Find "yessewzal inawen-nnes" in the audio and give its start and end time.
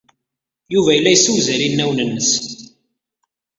1.13-2.31